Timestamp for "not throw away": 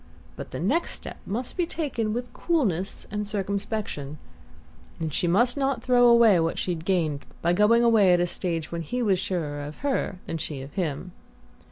5.57-6.39